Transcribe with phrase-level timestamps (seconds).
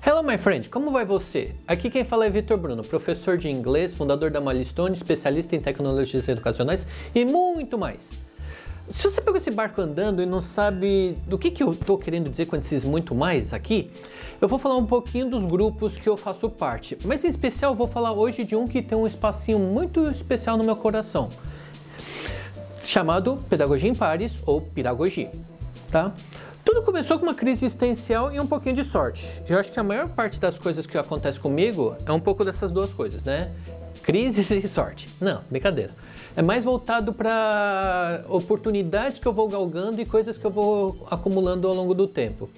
[0.00, 1.56] Hello, my friend, como vai você?
[1.66, 6.28] Aqui quem fala é Vitor Bruno, professor de inglês, fundador da Milestone, especialista em tecnologias
[6.28, 8.12] educacionais e muito mais.
[8.88, 12.30] Se você pegou esse barco andando e não sabe do que, que eu estou querendo
[12.30, 13.90] dizer com esses muito mais aqui,
[14.40, 17.88] eu vou falar um pouquinho dos grupos que eu faço parte, mas em especial vou
[17.88, 21.28] falar hoje de um que tem um espacinho muito especial no meu coração,
[22.84, 25.32] chamado Pedagogia em Pares ou Piragogia,
[25.90, 26.14] tá?
[26.68, 29.26] Tudo começou com uma crise existencial e um pouquinho de sorte.
[29.48, 32.70] Eu acho que a maior parte das coisas que acontece comigo é um pouco dessas
[32.70, 33.50] duas coisas, né?
[34.02, 35.08] Crise e sorte.
[35.18, 35.94] Não, brincadeira.
[36.36, 41.66] É mais voltado para oportunidades que eu vou galgando e coisas que eu vou acumulando
[41.66, 42.50] ao longo do tempo.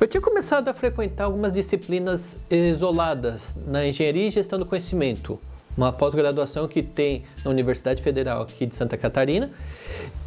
[0.00, 5.38] Eu tinha começado a frequentar algumas disciplinas isoladas na engenharia e gestão do conhecimento,
[5.76, 9.50] uma pós-graduação que tem na Universidade Federal aqui de Santa Catarina.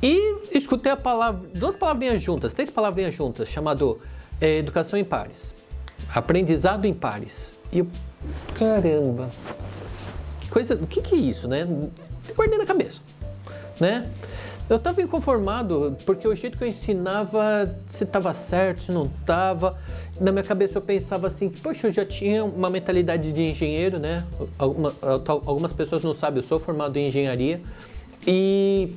[0.02, 4.00] E escutei a palavra, duas palavrinhas juntas, três palavrinhas juntas, chamado
[4.40, 5.56] é, educação em pares,
[6.14, 7.56] aprendizado em pares.
[7.72, 7.88] E eu,
[8.56, 9.30] caramba,
[10.42, 11.68] que coisa, o que, que é isso, né?
[12.36, 13.02] Guardei na cabeça,
[13.80, 14.10] né?
[14.70, 19.78] Eu estava inconformado porque o jeito que eu ensinava, se estava certo, se não estava.
[20.20, 24.26] Na minha cabeça eu pensava assim, poxa, eu já tinha uma mentalidade de engenheiro, né?
[24.60, 24.94] Alguma,
[25.26, 27.62] algumas pessoas não sabem, eu sou formado em engenharia
[28.26, 28.94] e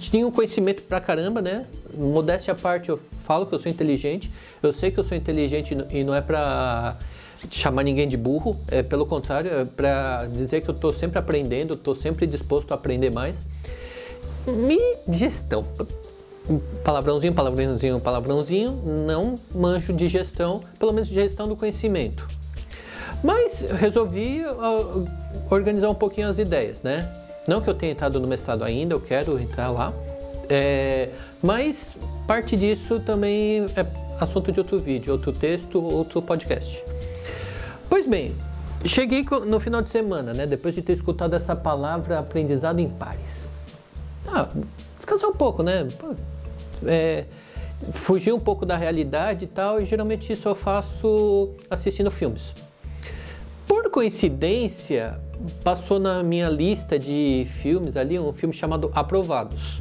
[0.00, 1.66] tinha um conhecimento pra caramba, né?
[1.94, 4.30] Modéstia à parte, eu falo que eu sou inteligente.
[4.60, 6.96] Eu sei que eu sou inteligente e não é pra
[7.48, 11.76] chamar ninguém de burro, é pelo contrário, é pra dizer que eu tô sempre aprendendo,
[11.76, 13.48] tô sempre disposto a aprender mais.
[15.08, 15.62] Gestão.
[16.82, 18.72] Palavrãozinho, palavrãozinho, palavrãozinho,
[19.06, 22.26] não manjo de gestão, pelo menos de gestão do conhecimento.
[23.22, 25.06] Mas resolvi uh,
[25.50, 27.06] organizar um pouquinho as ideias, né?
[27.46, 29.92] Não que eu tenha entrado no mestrado ainda, eu quero entrar lá.
[30.48, 31.10] É,
[31.42, 31.94] mas
[32.26, 33.86] parte disso também é
[34.18, 36.82] assunto de outro vídeo, outro texto, outro podcast.
[37.90, 38.34] Pois bem,
[38.86, 40.46] cheguei no final de semana, né?
[40.46, 43.48] Depois de ter escutado essa palavra aprendizado em pares
[44.32, 44.48] ah,
[44.96, 45.86] descansar um pouco, né?
[46.86, 47.24] É,
[47.92, 52.52] fugir um pouco da realidade e tal, e geralmente isso eu faço assistindo filmes.
[53.66, 55.20] Por coincidência,
[55.62, 59.80] passou na minha lista de filmes ali um filme chamado Aprovados.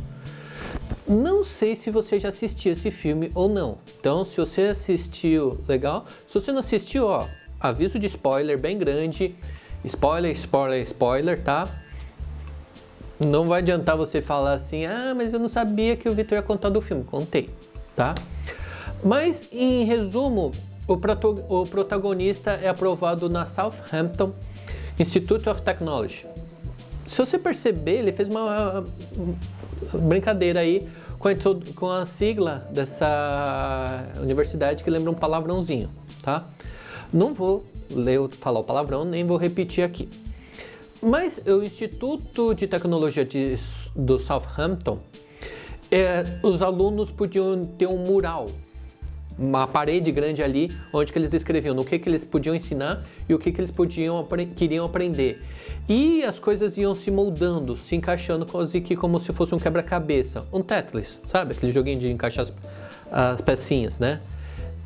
[1.07, 3.77] Não sei se você já assistiu esse filme ou não.
[3.97, 6.05] Então, se você assistiu, legal.
[6.27, 7.25] Se você não assistiu, ó,
[7.59, 9.33] aviso de spoiler bem grande.
[9.85, 11.67] Spoiler, spoiler, spoiler, tá?
[13.19, 16.43] Não vai adiantar você falar assim, ah, mas eu não sabia que o Victor ia
[16.43, 17.03] contar do filme.
[17.03, 17.49] Contei,
[17.95, 18.13] tá?
[19.03, 20.51] Mas, em resumo,
[20.87, 20.93] o,
[21.49, 24.33] o protagonista é aprovado na Southampton
[24.99, 26.25] Institute of Technology.
[27.05, 28.83] Se você perceber, ele fez uma
[29.93, 31.33] brincadeira aí com a,
[31.75, 35.89] com a sigla dessa universidade que lembra um palavrãozinho,
[36.21, 36.45] tá?
[37.11, 40.09] Não vou ler, falar o palavrão, nem vou repetir aqui.
[41.01, 43.57] Mas o Instituto de Tecnologia de,
[43.95, 44.99] do Southampton,
[45.91, 48.47] é, os alunos podiam ter um mural,
[49.37, 53.33] uma parede grande ali, onde que eles escreviam no que, que eles podiam ensinar e
[53.33, 54.25] o que, que eles podiam
[54.55, 55.41] queriam aprender.
[55.87, 60.47] E as coisas iam se moldando, se encaixando quase que como se fosse um quebra-cabeça,
[60.51, 61.53] um Tetris, sabe?
[61.53, 62.53] Aquele joguinho de encaixar as,
[63.11, 64.19] as pecinhas, né?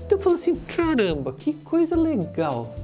[0.05, 2.75] Então eu falei assim, caramba, que coisa legal.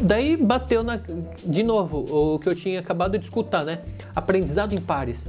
[0.00, 1.00] Daí bateu na,
[1.44, 3.80] de novo o que eu tinha acabado de escutar, né?
[4.14, 5.28] Aprendizado em pares.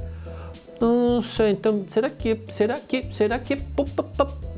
[0.80, 3.58] Nossa, então será que, será que, será que,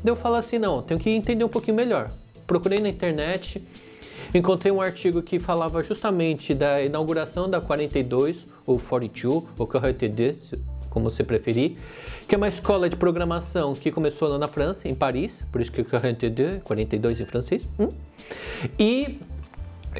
[0.03, 2.11] deu falar assim, não, tenho que entender um pouquinho melhor.
[2.45, 3.63] Procurei na internet,
[4.33, 10.51] encontrei um artigo que falava justamente da inauguração da 42 ou 42 ou 42,
[10.91, 11.77] como você preferir,
[12.27, 15.71] que é uma escola de programação que começou lá na França, em Paris, por isso
[15.71, 17.67] que 42, 42 em francês.
[17.79, 17.89] Hum?
[18.77, 19.17] E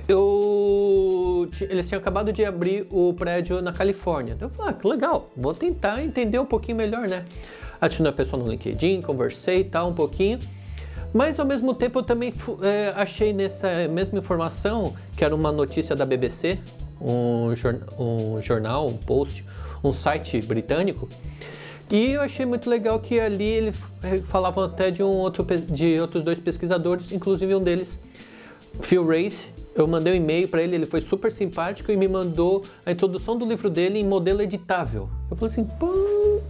[0.08, 4.34] eu eles tinham acabado de abrir o prédio na Califórnia.
[4.34, 7.26] Então eu falei, ah, que legal, vou tentar entender um pouquinho melhor, né?
[7.80, 10.40] Adicionei a pessoa no LinkedIn, conversei e tal um pouquinho.
[11.14, 15.94] Mas ao mesmo tempo eu também é, achei nessa mesma informação, que era uma notícia
[15.96, 16.60] da BBC,
[17.02, 19.44] um, jor um jornal, um post,
[19.84, 21.10] um site britânico,
[21.92, 23.76] e eu achei muito legal que ali eles
[24.28, 28.00] falavam até de um outro de outros dois pesquisadores, inclusive um deles,
[28.82, 32.62] Phil Race, eu mandei um e-mail para ele, ele foi super simpático e me mandou
[32.86, 35.10] a introdução do livro dele em modelo editável.
[35.30, 36.42] Eu falei assim, pô,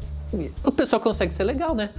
[0.64, 1.90] o pessoal consegue ser legal, né?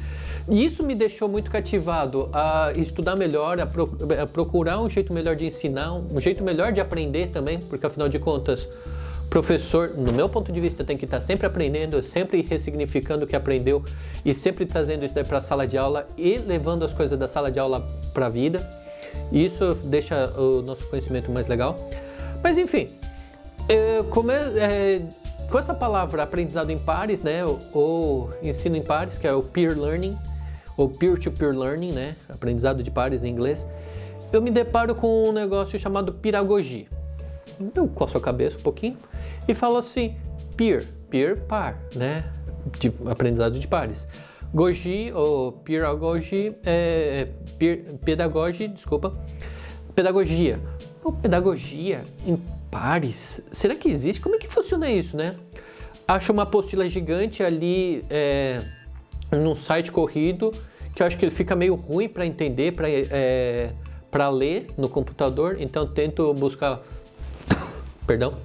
[0.48, 3.88] E isso me deixou muito cativado a estudar melhor, a, pro,
[4.20, 8.08] a procurar um jeito melhor de ensinar, um jeito melhor de aprender também, porque afinal
[8.08, 8.66] de contas,
[9.30, 13.36] professor, no meu ponto de vista, tem que estar sempre aprendendo, sempre ressignificando o que
[13.36, 13.84] aprendeu
[14.24, 17.50] e sempre trazendo isso para a sala de aula e levando as coisas da sala
[17.50, 17.80] de aula
[18.12, 18.81] para a vida.
[19.31, 21.79] Isso deixa o nosso conhecimento mais legal.
[22.43, 22.88] Mas enfim,
[23.69, 24.99] é, como é,
[25.50, 29.43] com essa palavra aprendizado em pares, né, ou, ou, ensino em pares, que é o
[29.43, 30.17] peer learning,
[30.76, 33.67] ou peer-to-peer -peer learning, né, aprendizado de pares em inglês,
[34.32, 36.87] eu me deparo com um negócio chamado piragogia.
[37.75, 38.97] Eu coço a cabeça um pouquinho
[39.47, 40.17] e falo assim,
[40.56, 42.25] peer, peer, par, né,
[42.79, 44.06] de aprendizado de pares.
[44.54, 47.28] Goji ou pedagogy, é,
[48.04, 49.19] pedagogia, desculpa,
[49.94, 50.60] pedagogia.
[51.02, 52.37] Pô, pedagogia em
[52.70, 54.20] pares, será que existe?
[54.20, 55.34] Como é que funciona isso, né?
[56.06, 58.60] Acho uma apostila gigante ali é,
[59.31, 60.50] num site corrido
[60.94, 63.72] que eu acho que fica meio ruim para entender, para é,
[64.31, 66.82] ler no computador, então tento buscar,
[68.06, 68.37] perdão,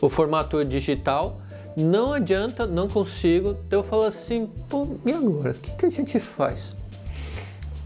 [0.00, 1.39] o formato digital
[1.76, 3.56] não adianta, não consigo.
[3.66, 5.52] Então eu falo assim, pô, e agora?
[5.52, 6.74] O que, que a gente faz?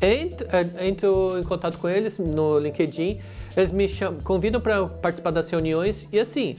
[0.00, 3.20] Entro, é, entro em contato com eles no LinkedIn,
[3.56, 6.56] eles me chamam, convidam para participar das reuniões e assim,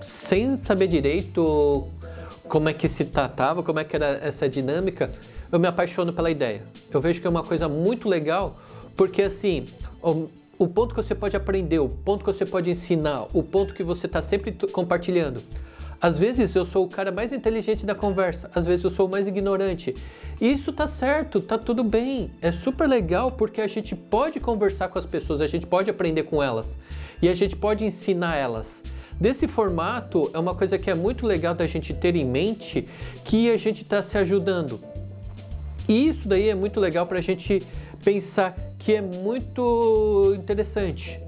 [0.00, 1.88] sem saber direito
[2.48, 5.10] como é que se tratava, como é que era essa dinâmica,
[5.50, 6.62] eu me apaixono pela ideia.
[6.92, 8.56] Eu vejo que é uma coisa muito legal,
[8.96, 9.64] porque assim,
[10.02, 10.28] o,
[10.58, 13.82] o ponto que você pode aprender, o ponto que você pode ensinar, o ponto que
[13.82, 15.42] você está sempre compartilhando,
[16.00, 19.10] às vezes eu sou o cara mais inteligente da conversa, às vezes eu sou o
[19.10, 19.94] mais ignorante.
[20.40, 22.30] E isso tá certo, tá tudo bem.
[22.42, 26.24] É super legal porque a gente pode conversar com as pessoas, a gente pode aprender
[26.24, 26.78] com elas
[27.22, 28.82] e a gente pode ensinar elas.
[29.18, 32.86] Desse formato é uma coisa que é muito legal da gente ter em mente
[33.24, 34.78] que a gente está se ajudando.
[35.88, 37.62] E isso daí é muito legal para a gente
[38.04, 41.25] pensar que é muito interessante.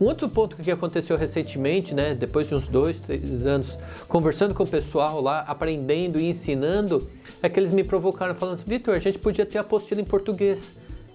[0.00, 4.64] Um outro ponto que aconteceu recentemente, né, depois de uns dois, três anos, conversando com
[4.64, 7.08] o pessoal lá, aprendendo e ensinando,
[7.42, 10.74] é que eles me provocaram falando assim, Vitor, a gente podia ter apostila em português.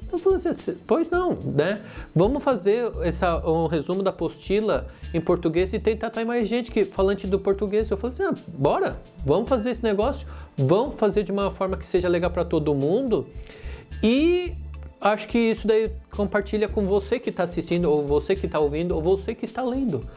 [0.09, 1.81] Eu falei assim, pois não, né?
[2.15, 6.85] Vamos fazer essa, um resumo da apostila em português e tentar ter mais gente que
[6.85, 7.89] falante do português.
[7.89, 10.25] Eu falei assim, ah, bora, vamos fazer esse negócio,
[10.55, 13.27] vamos fazer de uma forma que seja legal para todo mundo
[14.01, 14.53] e
[14.99, 18.95] acho que isso daí compartilha com você que está assistindo, ou você que está ouvindo,
[18.95, 20.07] ou você que está lendo.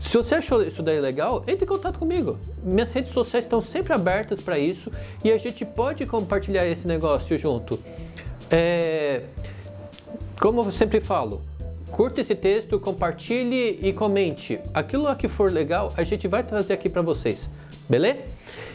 [0.00, 2.38] Se você achou isso daí legal, entre em contato comigo.
[2.62, 4.90] Minhas redes sociais estão sempre abertas para isso
[5.24, 7.78] e a gente pode compartilhar esse negócio junto.
[8.50, 9.22] É,
[10.40, 11.40] como eu sempre falo,
[11.90, 14.58] curta esse texto, compartilhe e comente.
[14.74, 17.48] Aquilo que for legal, a gente vai trazer aqui para vocês.
[17.88, 18.20] Beleza?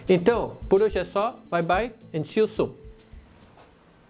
[0.07, 1.37] Então, por hoje é só.
[1.51, 2.86] Bye bye and see you soon.